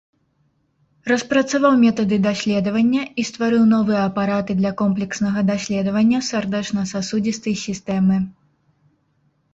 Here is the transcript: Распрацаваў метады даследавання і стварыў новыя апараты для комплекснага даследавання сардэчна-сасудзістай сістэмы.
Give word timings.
Распрацаваў 1.11 1.73
метады 1.81 2.15
даследавання 2.27 3.01
і 3.23 3.27
стварыў 3.29 3.63
новыя 3.75 4.01
апараты 4.09 4.57
для 4.61 4.71
комплекснага 4.81 5.39
даследавання 5.53 6.25
сардэчна-сасудзістай 6.29 7.55
сістэмы. 7.69 8.17